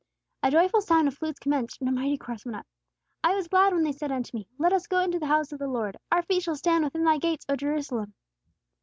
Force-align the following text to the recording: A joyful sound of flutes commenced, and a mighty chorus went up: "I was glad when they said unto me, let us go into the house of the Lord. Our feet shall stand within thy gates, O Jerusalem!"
A 0.41 0.49
joyful 0.49 0.81
sound 0.81 1.07
of 1.07 1.13
flutes 1.13 1.37
commenced, 1.37 1.79
and 1.79 1.87
a 1.87 1.91
mighty 1.91 2.17
chorus 2.17 2.43
went 2.43 2.57
up: 2.57 2.65
"I 3.23 3.35
was 3.35 3.47
glad 3.47 3.71
when 3.71 3.83
they 3.83 3.91
said 3.91 4.11
unto 4.11 4.35
me, 4.35 4.47
let 4.57 4.73
us 4.73 4.87
go 4.87 4.97
into 4.99 5.19
the 5.19 5.27
house 5.27 5.51
of 5.51 5.59
the 5.59 5.67
Lord. 5.67 5.95
Our 6.11 6.23
feet 6.23 6.41
shall 6.41 6.55
stand 6.55 6.83
within 6.83 7.03
thy 7.03 7.19
gates, 7.19 7.45
O 7.47 7.55
Jerusalem!" 7.55 8.15